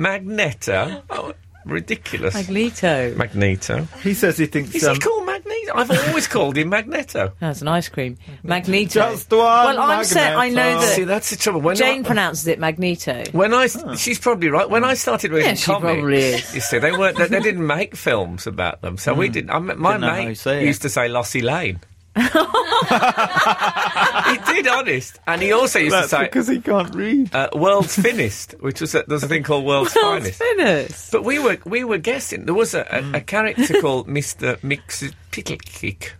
[0.00, 1.32] Magneto?" Oh,
[1.64, 2.34] ridiculous.
[2.34, 3.14] Magneto.
[3.16, 3.86] Magneto.
[4.02, 4.74] He says he thinks.
[4.74, 5.72] Is um, he called Magneto?
[5.74, 7.32] I've always called him Magneto.
[7.40, 8.16] That's an ice cream.
[8.42, 9.12] Magneto.
[9.12, 10.94] Just one Well, I'm saying I know that.
[10.96, 11.60] See, that's the trouble.
[11.60, 13.24] When Jane I, pronounces it Magneto.
[13.32, 14.68] when I, she's probably right.
[14.68, 16.54] When I started reading Yeah, she comics, probably is.
[16.54, 17.16] you see, they weren't.
[17.18, 19.50] They, they didn't make films about them, so we didn't.
[19.50, 20.00] I, mean, my Hmm.
[20.00, 21.80] Didn't know how you mate used to say Lossy Lane.
[24.30, 27.34] He did, honest, and he also used That's to say because he can't read.
[27.34, 31.12] uh, "World's Finished," which was a, there was a thing called "World's World's Finest." finished.
[31.12, 32.44] But we were we were guessing.
[32.44, 36.10] There was a, a, a character called Mister Mixpicklekick,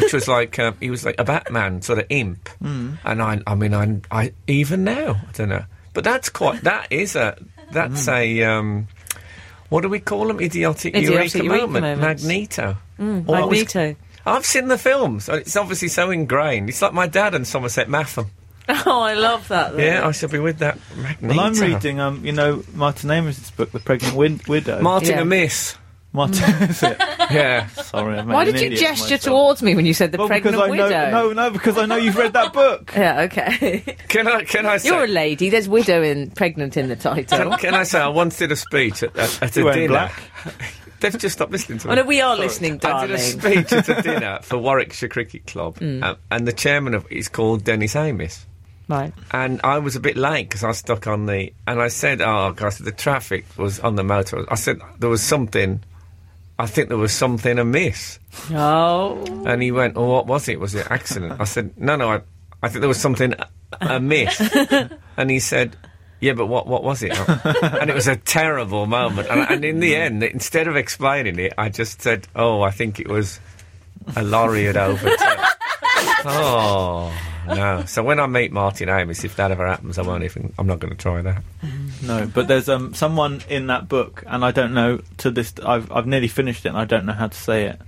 [0.00, 2.48] which was like um, he was like a Batman sort of imp.
[2.60, 5.64] And I, I mean, I, I even now I don't know.
[5.94, 6.62] But that's quite.
[6.62, 7.36] That is a.
[7.70, 8.42] That's a.
[8.44, 8.88] Um,
[9.68, 10.40] what do we call them?
[10.40, 12.00] Idiotic, Idiotic eureka, eureka moment.
[12.00, 12.76] Magneto.
[12.98, 13.96] Or- Magneto.
[14.26, 15.28] I've seen the films.
[15.28, 16.68] It's obviously so ingrained.
[16.68, 18.26] It's like my dad and Somerset Maugham.
[18.68, 19.72] Oh, I love that.
[19.76, 19.82] though.
[19.82, 21.26] Yeah, I shall be with that Magneto.
[21.36, 24.80] Well, I'm reading, um, you know, Martin Amos' book, The Pregnant Wid- Widow.
[24.80, 25.20] Martin Yeah.
[25.22, 25.76] Amiss.
[26.14, 26.96] Martin, is it?
[27.30, 27.66] Yeah.
[27.68, 29.20] Sorry, I made Why did you gesture myself.
[29.22, 31.10] towards me when you said the Well, pregnant because I know, widow?
[31.10, 32.92] no, no, because I know you've read that book.
[32.96, 33.78] Yeah, okay.
[34.08, 34.44] Can I?
[34.44, 34.90] Can I say?
[34.90, 35.48] You're a lady.
[35.48, 37.24] There's widow in pregnant in the title.
[37.48, 39.88] Can, can I say I once did a speech at, at, at a You wearing
[39.88, 40.10] dinner?
[41.02, 41.92] They've just stopped listening to me.
[41.92, 43.04] Oh, no, we are listening, darling.
[43.04, 46.02] I did a speech at a dinner for Warwickshire Cricket Club, Mm.
[46.02, 48.46] um, and the chairman of it is called Dennis Amiss.
[48.88, 49.12] Right.
[49.30, 51.52] And I was a bit late because I was stuck on the.
[51.66, 55.22] And I said, "Oh, gosh, the traffic was on the motor." I said there was
[55.22, 55.82] something.
[56.58, 58.18] I think there was something amiss.
[58.50, 59.24] Oh.
[59.46, 60.60] And he went, "Oh, what was it?
[60.60, 62.20] Was it accident?" I said, "No, no, I,
[62.62, 63.34] I think there was something
[63.80, 64.40] amiss."
[65.16, 65.76] and he said,
[66.22, 67.12] "Yeah, but what, what was it?"
[67.62, 69.28] and it was a terrible moment.
[69.28, 69.98] And, and in the mm.
[69.98, 73.40] end, instead of explaining it, I just said, "Oh, I think it was
[74.16, 75.18] a lorry had overturned."
[76.24, 77.12] oh
[77.48, 77.84] no!
[77.86, 80.54] So when I meet Martin Amis, if that ever happens, I won't even.
[80.58, 81.42] I'm not going to try that.
[81.62, 82.06] Mm-hmm.
[82.06, 85.52] No, but there's um someone in that book, and I don't know to this.
[85.64, 87.80] I've I've nearly finished it, and I don't know how to say it.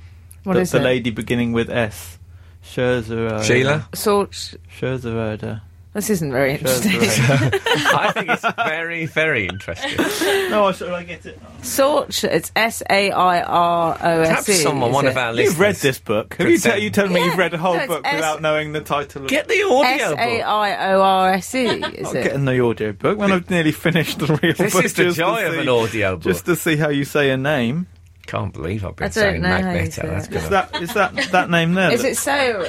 [0.42, 0.84] What the, is the it?
[0.84, 2.18] lady beginning with S.
[2.64, 3.32] Scherzerode.
[3.32, 5.44] Uh, Sheila, So, Scherzerode.
[5.44, 5.60] Uh,
[5.94, 6.92] this isn't very interesting.
[7.00, 9.96] I think it's very, very interesting.
[10.50, 11.40] no, I should I get it.
[11.62, 12.24] Sorch.
[12.24, 14.52] It's S A I R O S E.
[14.52, 15.10] Perhaps someone, is one it?
[15.10, 16.34] of our listeners, You've read this book.
[16.34, 17.88] Have Could you, say- tell you told me Yeah, you've read a whole no, it's
[17.88, 20.18] book S- without knowing the title of Get the audio A book.
[20.18, 21.64] I O R S E.
[21.66, 22.22] Is I'm it?
[22.24, 24.84] getting the audio book when I've nearly finished the real This book.
[24.84, 26.22] is the just to joy of see- an audio book.
[26.24, 27.86] Just to see how you say a name.
[28.26, 29.90] Can't believe I've been I don't saying know how you Magneto.
[30.02, 30.30] say That's it.
[30.32, 30.44] gonna...
[30.44, 31.92] Is that is that that name there?
[31.92, 32.66] Is that- it so?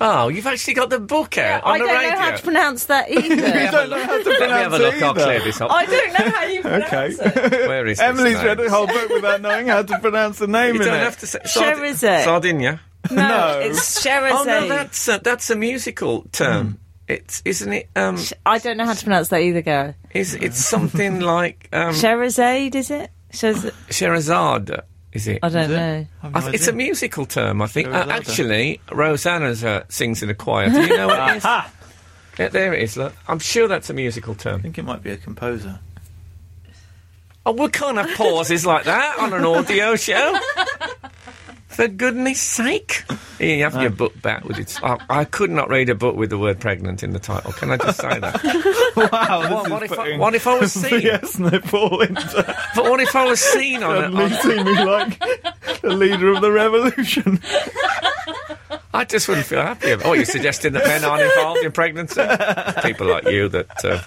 [0.00, 2.84] Oh, you've actually got the book out I on the don't know how to pronounce
[2.86, 3.22] that either.
[3.26, 3.36] You
[3.70, 4.94] don't know how to Let me have a pronounce look.
[4.94, 5.70] it I'll clear this up.
[5.70, 7.46] I don't know how you pronounce Okay.
[7.56, 7.68] it.
[7.68, 8.44] Where is this Emily's name?
[8.46, 10.84] read the whole book without knowing how to pronounce the name of it.
[10.84, 11.04] You in don't it.
[11.04, 12.24] have to say Sherazade.
[12.24, 12.80] Sardinia.
[13.10, 13.60] No, No.
[13.60, 14.30] it's Sherazade.
[14.32, 16.78] Oh no, that's a, that's a musical term.
[17.08, 17.88] It's isn't it?
[17.94, 19.94] Um, I don't know how to pronounce that either, Gareth.
[20.10, 23.10] is it's something like um, Sherazade, is it?
[23.32, 24.80] Shez- Sherazade?
[25.16, 25.38] Is it?
[25.42, 25.74] I don't it?
[25.74, 26.06] know.
[26.22, 27.88] I've I no th- it's a musical term, I think.
[27.88, 30.68] Uh, actually, Rosanna's uh, sings in a choir.
[30.68, 31.44] Do you know what it is?
[31.46, 31.72] Aha!
[32.38, 32.98] Yeah, there it is.
[32.98, 34.60] Look, I'm sure that's a musical term.
[34.60, 35.80] I think it might be a composer.
[37.46, 40.38] Oh, we can't have pauses like that on an audio show.
[41.68, 43.04] For goodness sake.
[43.38, 44.82] Here, you have your book back with its.
[44.82, 47.52] I, I could not read a book with the word pregnant in the title.
[47.52, 48.82] Can I just say that?
[48.96, 51.00] Wow, this what, is what if I, putting what if I was seen?
[51.02, 54.40] VS Nipple into But what if I was seen on suddenly it?
[54.40, 55.18] see me like
[55.82, 57.38] the leader of the revolution.
[58.94, 59.90] I just wouldn't feel happy.
[59.90, 62.22] About, oh, you're suggesting that men aren't involved in pregnancy?
[62.82, 64.00] People like you that uh,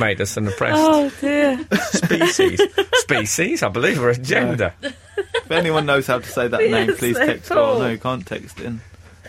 [0.00, 1.64] made us an oppressed Oh dear.
[1.82, 2.60] species.
[2.94, 4.74] Species, I believe, or a gender.
[5.46, 7.50] If anyone knows how to say that name, VS please text.
[7.50, 7.62] Nipple.
[7.64, 8.80] Oh no, you can't text in.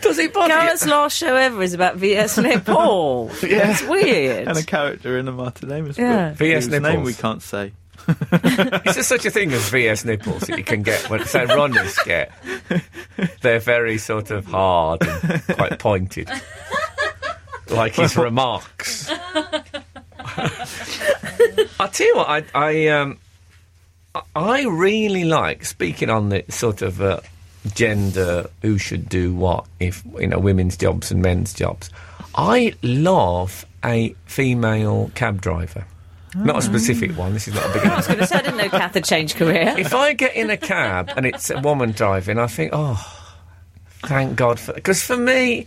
[0.02, 0.60] Does he bother you?
[0.60, 2.36] Gareth's last show ever is about V.S.
[2.38, 3.30] Naipaul.
[3.50, 3.70] Yeah.
[3.72, 4.46] It's weird.
[4.46, 6.28] And a character in a Martin Amos Yeah.
[6.28, 6.38] book.
[6.38, 6.64] V.S.
[6.66, 7.04] whose name Nipples.
[7.06, 7.72] we can't say.
[8.06, 11.98] Is there such a thing as VS nipples that you can get when say runners
[12.04, 12.30] get?
[13.42, 16.30] They're very sort of hard and quite pointed.
[17.68, 19.10] Like his remarks.
[21.80, 23.18] I'll tell you what, I, I um
[24.34, 27.20] I- really like speaking on the sort of uh,
[27.74, 31.90] gender who should do what if you know women's jobs and men's jobs.
[32.34, 35.84] I love a female cab driver.
[36.36, 37.32] Not a specific one.
[37.32, 37.82] This is not a big.
[37.86, 39.74] I was going to say I didn't know Kath had changed career.
[39.78, 43.02] if I get in a cab and it's a woman driving, I think, oh,
[44.04, 44.74] thank God for.
[44.74, 45.66] Because for me,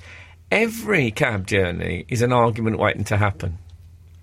[0.52, 3.58] every cab journey is an argument waiting to happen.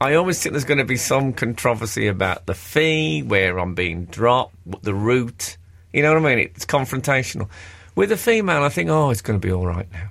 [0.00, 4.04] I always think there's going to be some controversy about the fee, where I'm being
[4.06, 5.56] dropped, the route.
[5.92, 6.38] You know what I mean?
[6.38, 7.48] It's confrontational.
[7.96, 10.11] With a female, I think, oh, it's going to be all right now.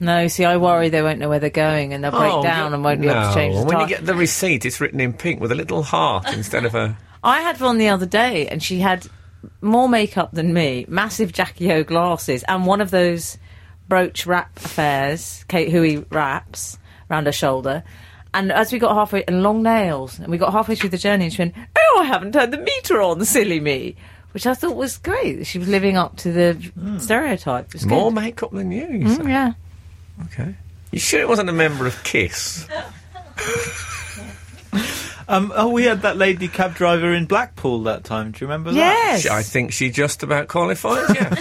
[0.00, 2.74] No, see, I worry they won't know where they're going and they'll break Oh, down
[2.74, 5.12] and won't be able to change the When you get the receipt, it's written in
[5.12, 6.98] pink with a little heart instead of a.
[7.22, 9.06] I had one the other day, and she had
[9.60, 13.38] more makeup than me, massive Jackie O glasses, and one of those
[13.88, 17.84] brooch wrap affairs, Kate Hoey wraps around her shoulder.
[18.34, 21.24] And as we got halfway, and long nails, and we got halfway through the journey,
[21.24, 23.94] and she went, "Oh, I haven't turned the meter on, silly me,"
[24.32, 25.46] which I thought was great.
[25.46, 27.66] She was living up to the stereotype.
[27.66, 28.14] It was More good.
[28.22, 28.86] makeup than you.
[28.86, 29.52] you Mm, yeah.
[30.24, 30.54] Okay.
[30.90, 32.66] You sure it wasn't a member of Kiss?
[35.28, 38.32] Um, oh, we had that lady cab driver in Blackpool that time.
[38.32, 38.76] Do you remember that?
[38.76, 39.22] Yes.
[39.22, 41.14] She- I think she just about qualified.
[41.14, 41.34] Yeah.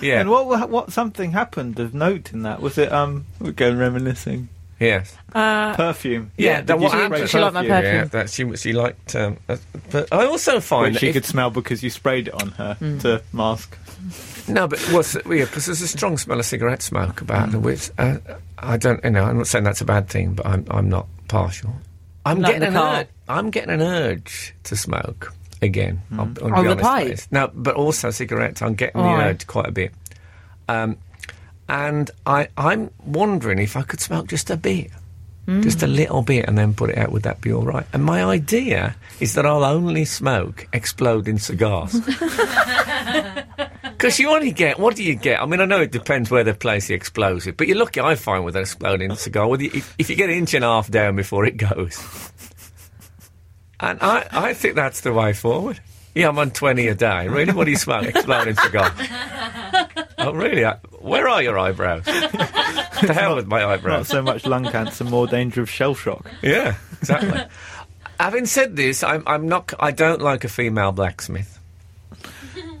[0.00, 0.20] yeah.
[0.20, 2.62] And what what something happened of note in that?
[2.62, 3.26] Was it um?
[3.40, 4.48] We're going reminiscing.
[4.80, 5.16] Yes.
[5.34, 6.30] Uh, Perfume.
[6.36, 6.58] Yeah.
[6.58, 8.08] Did that what spray She liked my Yeah, perfume.
[8.08, 9.14] that she she liked.
[9.16, 9.56] Um, uh,
[9.90, 12.74] but I also find Which that she could smell because you sprayed it on her
[12.74, 12.98] Hmm.
[12.98, 13.76] to mask.
[14.48, 15.20] no, but what's yeah?
[15.44, 17.58] Because there's a strong smell of cigarette smoke about it.
[17.58, 18.18] Which uh,
[18.58, 19.02] I don't.
[19.04, 21.72] You know, I'm not saying that's a bad thing, but I'm I'm not partial.
[22.24, 23.06] I'm Not getting an urge.
[23.28, 26.02] I'm getting an urge to smoke again.
[26.12, 27.18] I'll, I'll On be the honest pipe?
[27.30, 28.60] No, but also cigarettes.
[28.60, 29.16] I'm getting Why?
[29.16, 29.92] the urge quite a bit.
[30.68, 30.98] Um,
[31.68, 34.90] and I I'm wondering if I could smoke just a bit.
[35.62, 37.10] Just a little bit and then put it out.
[37.10, 37.86] Would that be all right?
[37.94, 41.98] And my idea is that I'll only smoke exploding cigars.
[43.98, 45.42] Because you only get, what do you get?
[45.42, 48.14] I mean, I know it depends where they place the explosive, but you're lucky, I
[48.14, 49.48] find, with an exploding cigar.
[49.48, 52.30] With you, if, if you get an inch and a half down before it goes.
[53.80, 55.80] And I, I think that's the way forward.
[56.14, 57.26] Yeah, I'm on 20 a day.
[57.26, 57.52] Really?
[57.52, 58.04] What do you smoke?
[58.04, 58.94] Exploding cigar.
[60.28, 60.64] oh, really?
[60.64, 62.04] I- Where are your eyebrows?
[62.04, 63.98] the hell with my eyebrows.
[63.98, 66.30] Not so much lung cancer, more danger of shell shock.
[66.42, 67.42] Yeah, exactly.
[68.20, 69.72] Having said this, I'm, I'm not.
[69.78, 71.58] I don't like a female blacksmith.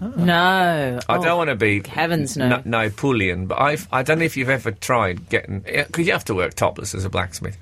[0.16, 0.98] no.
[1.08, 2.56] I Oh, don't want to be heavens, no.
[2.56, 6.24] N- Napoleon, but I've, I don't know if you've ever tried getting because you have
[6.26, 7.56] to work topless as a blacksmith.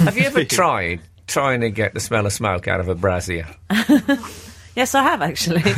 [0.00, 3.46] have you ever tried trying to get the smell of smoke out of a brazier?
[4.76, 5.62] Yes, I have actually.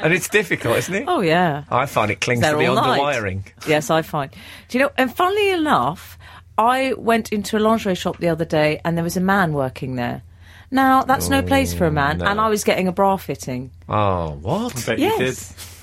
[0.00, 1.04] And it's difficult, isn't it?
[1.08, 1.64] oh yeah.
[1.70, 3.00] I find it clings They're to the all night.
[3.00, 3.42] underwiring.
[3.66, 4.30] Yes, I find.
[4.68, 4.90] Do you know?
[4.96, 6.16] And funnily enough,
[6.56, 9.96] I went into a lingerie shop the other day, and there was a man working
[9.96, 10.22] there.
[10.70, 12.30] Now that's no place for a man, oh, no.
[12.30, 13.70] and I was getting a bra fitting.
[13.88, 14.74] Oh, what?
[14.86, 15.20] Bet you did.
[15.20, 15.78] Yes.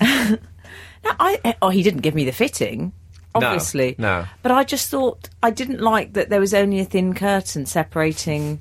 [1.04, 2.92] now, I eh, oh he didn't give me the fitting,
[3.34, 3.96] No, obviously.
[3.98, 4.24] no.
[4.42, 8.60] But I just thought I didn't like that there was only a thin curtain separating,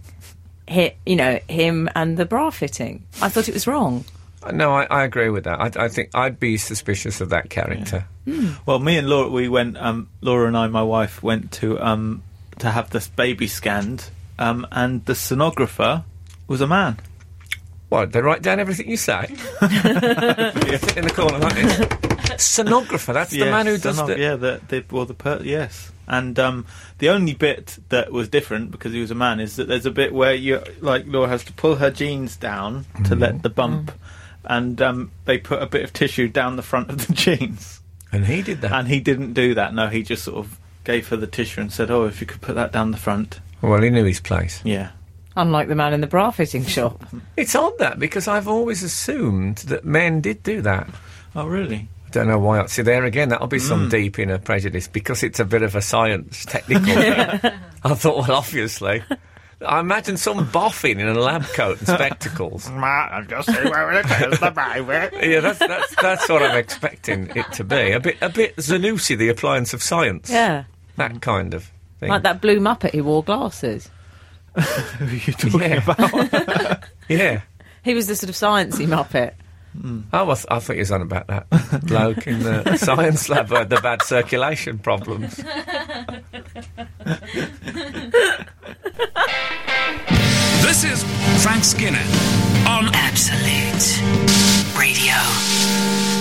[0.69, 3.03] hi you know, him and the bra fitting.
[3.21, 4.05] I thought it was wrong.
[4.53, 5.59] No, I, I agree with that.
[5.59, 8.05] I, I think I'd be suspicious of that character.
[8.65, 9.77] Well, me and Laura, we went.
[9.77, 12.23] Um, Laura and I, my wife, went to um,
[12.59, 16.03] to have this baby scanned, um, and the sonographer
[16.47, 16.97] was a man.
[17.89, 18.11] What?
[18.11, 19.27] They write down everything you say.
[19.29, 19.37] you
[20.77, 21.77] sit in the corner like this.
[22.41, 23.13] Sonographer.
[23.13, 24.19] That's the Yes, man who does sonog- the.
[24.19, 25.91] Yeah, the, the well, the per- yes.
[26.07, 26.65] And um,
[26.99, 29.91] the only bit that was different because he was a man is that there's a
[29.91, 33.91] bit where you like Laura has to pull her jeans down to let the bump,
[34.43, 38.25] and um, they put a bit of tissue down the front of the jeans, And
[38.27, 38.71] he did that.
[38.71, 39.73] and he didn't do that.
[39.73, 42.41] No, he just sort of gave her the tissue and said, "Oh, if you could
[42.41, 44.61] put that down the front." well, he knew his place.
[44.63, 44.91] Yeah.
[45.35, 47.03] Unlike the man in the bra fitting shop.
[47.37, 50.87] It's odd that because I've always assumed that men did do that.
[51.35, 51.89] Oh, really?
[52.07, 52.65] I don't know why.
[52.67, 53.65] See, there again, that'll be Hmm.
[53.67, 56.93] some deep inner prejudice because it's a bit of a science technical.
[57.83, 59.03] I thought, well, obviously.
[59.65, 62.67] I imagine some boffin in a lab coat and spectacles.
[62.69, 65.31] I'm just saying where it is, the baby.
[65.31, 67.91] yeah, that's, that's that's what I'm expecting it to be.
[67.91, 70.29] A bit a bit Zanussi, the appliance of science.
[70.29, 70.65] Yeah.
[70.97, 72.09] That kind of thing.
[72.09, 73.89] Like that blue Muppet who wore glasses.
[74.55, 75.83] Who are you talking yeah.
[75.83, 76.83] about?
[77.09, 77.41] yeah.
[77.83, 79.33] He was the sort of sciencey muppet.
[79.77, 80.03] Mm.
[80.13, 81.49] Oh, I, th- I think he's was on about that
[81.85, 85.35] bloke in the science lab with the bad circulation problems.
[90.61, 91.03] this is
[91.43, 92.05] Frank Skinner
[92.67, 94.01] on Absolute
[94.79, 96.14] Radio.